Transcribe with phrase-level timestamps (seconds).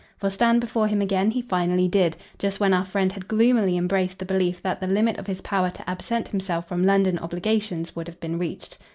[0.17, 4.17] For stand before him again he finally did; just when our friend had gloomily embraced
[4.17, 8.07] the belief that the limit of his power to absent himself from London obligations would
[8.07, 8.79] have been reached.